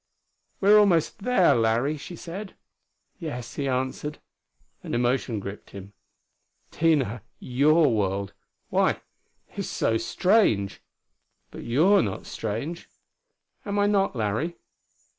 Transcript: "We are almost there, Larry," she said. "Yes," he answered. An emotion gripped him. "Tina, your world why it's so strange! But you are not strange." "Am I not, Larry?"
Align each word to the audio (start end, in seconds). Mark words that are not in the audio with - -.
"We 0.61 0.71
are 0.71 0.79
almost 0.79 1.19
there, 1.19 1.53
Larry," 1.53 1.95
she 1.95 2.15
said. 2.15 2.55
"Yes," 3.19 3.53
he 3.53 3.67
answered. 3.67 4.17
An 4.81 4.95
emotion 4.95 5.39
gripped 5.39 5.69
him. 5.69 5.93
"Tina, 6.71 7.21
your 7.37 7.93
world 7.93 8.33
why 8.69 8.99
it's 9.55 9.67
so 9.67 9.97
strange! 9.97 10.81
But 11.51 11.61
you 11.65 11.85
are 11.93 12.01
not 12.01 12.25
strange." 12.25 12.89
"Am 13.63 13.77
I 13.77 13.85
not, 13.85 14.15
Larry?" 14.15 14.57